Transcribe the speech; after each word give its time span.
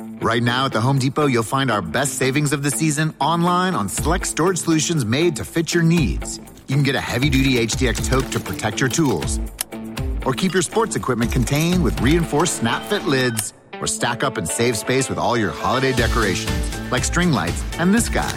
Right 0.00 0.42
now 0.42 0.66
at 0.66 0.72
the 0.72 0.80
Home 0.80 0.98
Depot, 0.98 1.26
you'll 1.26 1.44
find 1.44 1.70
our 1.70 1.80
best 1.80 2.14
savings 2.14 2.52
of 2.52 2.62
the 2.62 2.70
season 2.70 3.14
online 3.20 3.74
on 3.74 3.88
select 3.88 4.26
storage 4.26 4.58
solutions 4.58 5.04
made 5.04 5.36
to 5.36 5.44
fit 5.44 5.72
your 5.72 5.84
needs. 5.84 6.38
You 6.66 6.74
can 6.74 6.82
get 6.82 6.96
a 6.96 7.00
heavy 7.00 7.30
duty 7.30 7.64
HDX 7.66 8.08
tote 8.08 8.32
to 8.32 8.40
protect 8.40 8.80
your 8.80 8.88
tools, 8.88 9.38
or 10.26 10.32
keep 10.32 10.52
your 10.52 10.62
sports 10.62 10.96
equipment 10.96 11.30
contained 11.30 11.84
with 11.84 12.00
reinforced 12.00 12.56
snap 12.56 12.82
fit 12.86 13.04
lids, 13.04 13.54
or 13.80 13.86
stack 13.86 14.24
up 14.24 14.36
and 14.36 14.48
save 14.48 14.76
space 14.76 15.08
with 15.08 15.18
all 15.18 15.36
your 15.36 15.52
holiday 15.52 15.92
decorations, 15.92 16.90
like 16.90 17.04
string 17.04 17.30
lights 17.30 17.62
and 17.78 17.94
this 17.94 18.08
guy. 18.08 18.32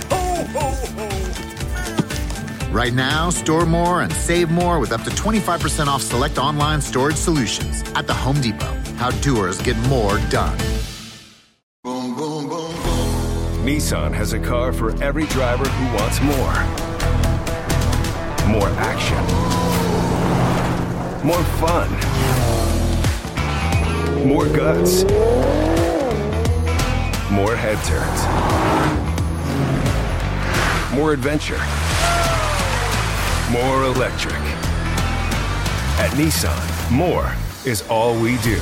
Right 2.72 2.94
now, 2.94 3.32
store 3.32 3.66
more 3.66 4.02
and 4.04 4.14
save 4.14 4.52
more 4.52 4.80
with 4.80 4.92
up 4.92 5.02
to 5.04 5.10
25% 5.10 5.88
off 5.88 6.04
select 6.04 6.38
online 6.38 6.82
storage 6.82 7.16
solutions 7.16 7.82
at 7.96 8.06
the 8.06 8.14
Home 8.14 8.40
Depot. 8.42 8.76
How 8.98 9.10
doers 9.22 9.60
get 9.62 9.78
more 9.88 10.20
done. 10.30 10.58
Nissan 13.68 14.14
has 14.14 14.32
a 14.32 14.40
car 14.40 14.72
for 14.72 14.92
every 15.04 15.26
driver 15.26 15.66
who 15.66 15.98
wants 15.98 16.22
more. 16.22 16.54
More 18.48 18.70
action. 18.80 19.22
More 21.22 21.44
fun. 21.60 21.90
More 24.26 24.46
guts. 24.46 25.04
More 27.30 27.58
head 27.58 27.78
turns. 27.84 28.22
More 30.96 31.12
adventure. 31.12 31.60
More 33.52 33.84
electric. 33.84 34.42
At 36.00 36.12
Nissan, 36.12 36.90
more 36.90 37.36
is 37.66 37.86
all 37.90 38.18
we 38.18 38.38
do. 38.38 38.62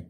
you 0.00 0.09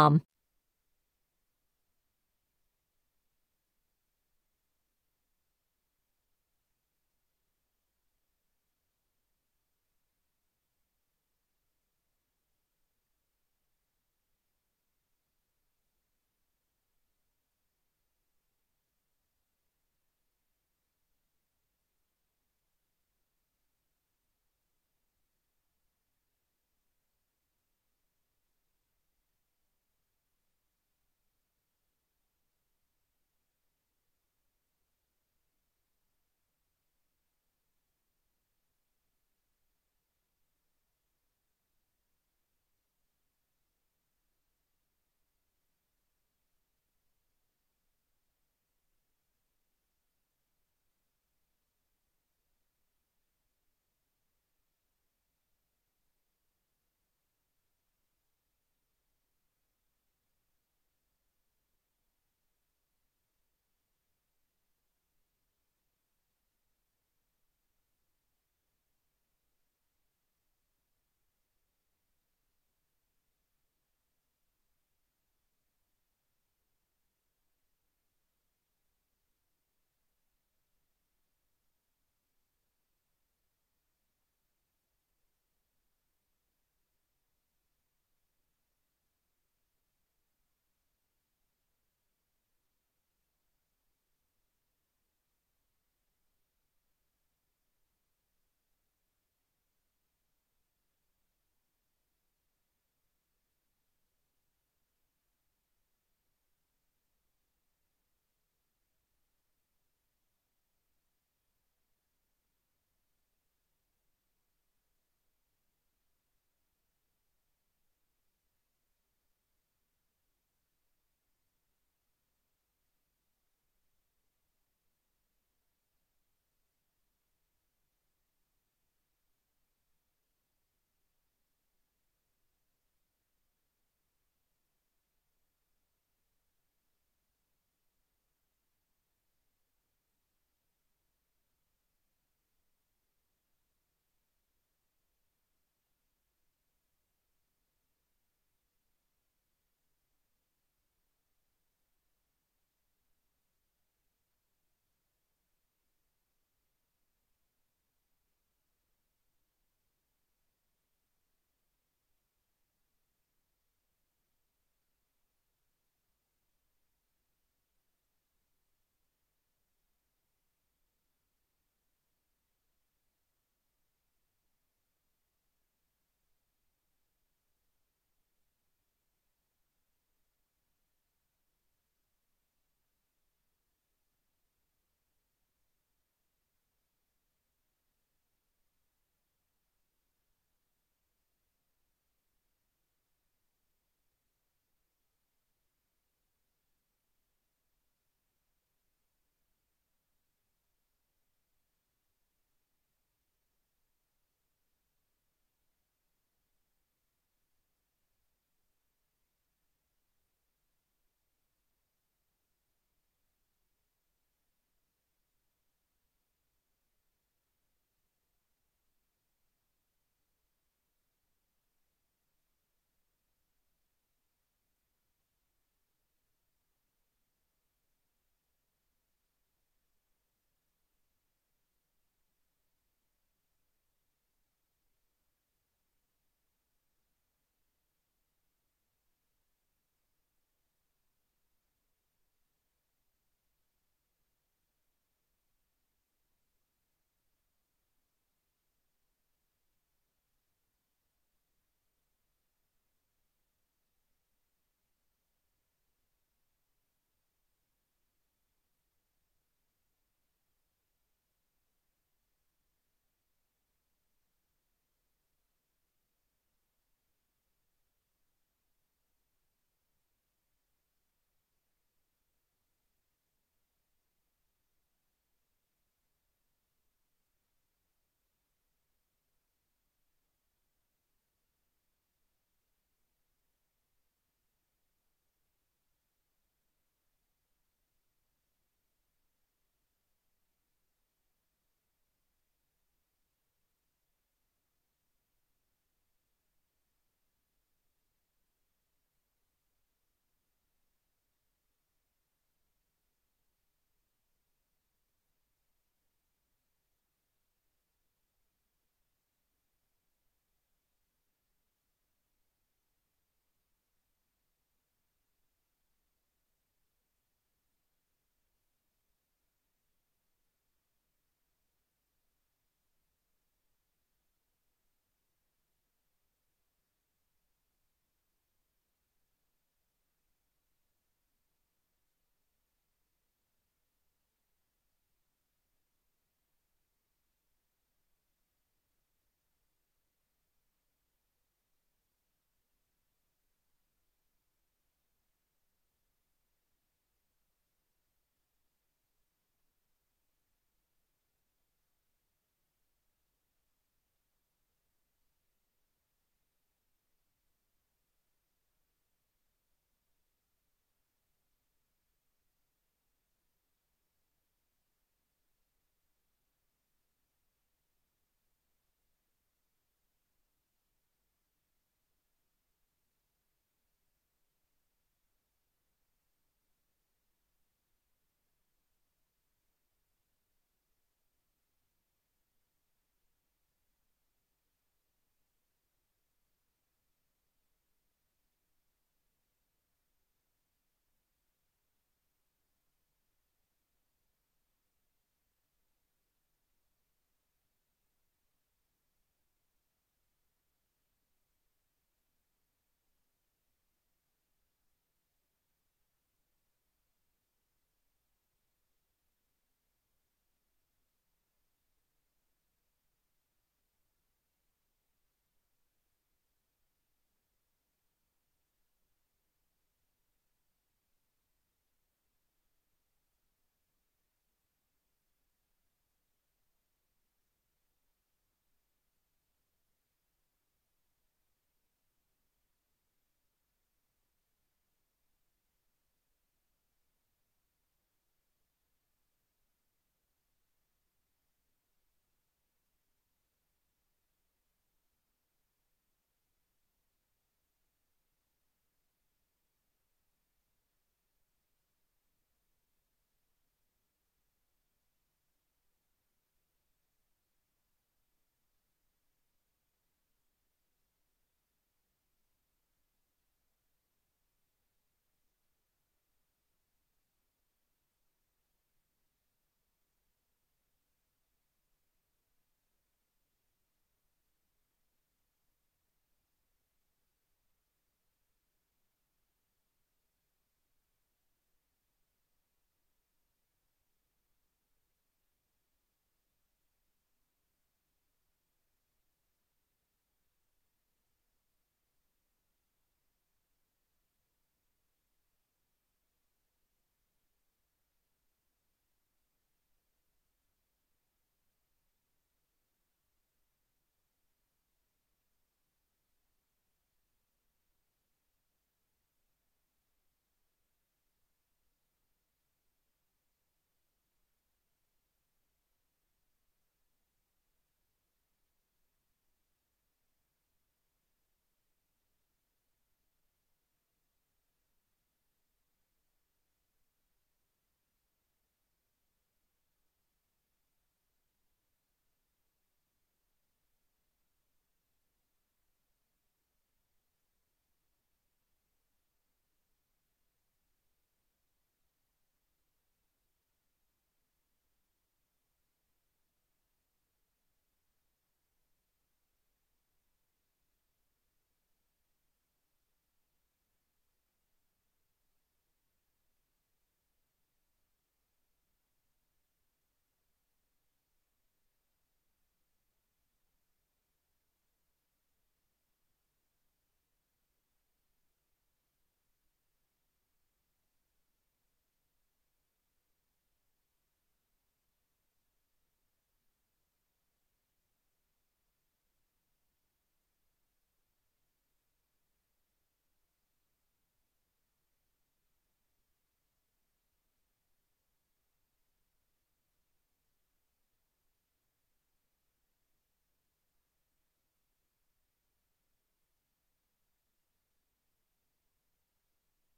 com. 0.00 0.20